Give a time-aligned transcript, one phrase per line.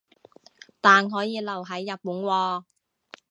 [0.81, 2.63] 但可以留係日本喎